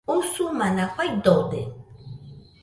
Usumana 0.17 0.85
faidode 0.95 1.61